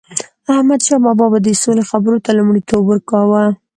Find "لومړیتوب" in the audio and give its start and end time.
2.37-2.81